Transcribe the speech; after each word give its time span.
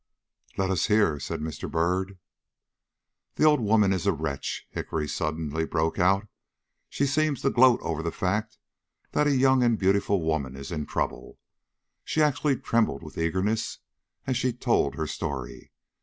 "Let 0.57 0.71
us 0.71 0.87
hear," 0.87 1.19
said 1.19 1.41
Mr. 1.41 1.69
Byrd. 1.69 2.17
"The 3.35 3.43
old 3.43 3.59
woman 3.59 3.93
is 3.93 4.07
a 4.07 4.11
wretch," 4.11 4.65
Hickory 4.71 5.07
suddenly 5.07 5.63
broke 5.63 5.99
out. 5.99 6.27
"She 6.89 7.05
seems 7.05 7.43
to 7.43 7.51
gloat 7.51 7.79
over 7.83 8.01
the 8.01 8.11
fact 8.11 8.57
that 9.11 9.27
a 9.27 9.35
young 9.35 9.61
and 9.61 9.77
beautiful 9.77 10.23
woman 10.23 10.55
is 10.55 10.71
in 10.71 10.87
trouble. 10.87 11.37
She 12.03 12.19
actually 12.19 12.55
trembled 12.57 13.03
with 13.03 13.15
eagerness 13.19 13.77
as 14.25 14.37
she 14.37 14.53
told 14.53 14.95
her 14.95 15.05
story. 15.05 15.71